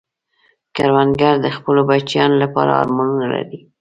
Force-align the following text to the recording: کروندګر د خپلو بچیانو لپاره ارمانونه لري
کروندګر 0.75 1.35
د 1.41 1.47
خپلو 1.55 1.81
بچیانو 1.89 2.35
لپاره 2.43 2.71
ارمانونه 2.81 3.23
لري 3.33 3.59